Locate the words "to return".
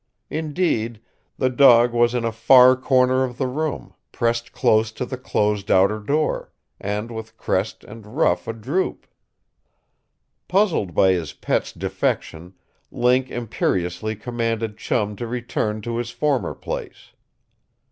15.17-15.81